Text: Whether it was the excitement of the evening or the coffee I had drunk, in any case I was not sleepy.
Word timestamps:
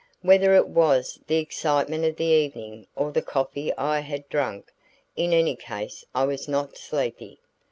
Whether 0.23 0.55
it 0.55 0.67
was 0.67 1.19
the 1.27 1.35
excitement 1.37 2.05
of 2.05 2.15
the 2.15 2.23
evening 2.23 2.87
or 2.95 3.11
the 3.11 3.21
coffee 3.21 3.71
I 3.77 3.99
had 3.99 4.27
drunk, 4.29 4.73
in 5.15 5.31
any 5.31 5.55
case 5.55 6.03
I 6.15 6.25
was 6.25 6.47
not 6.47 6.75
sleepy. 6.75 7.39